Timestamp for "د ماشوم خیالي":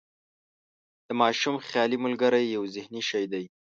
1.07-1.97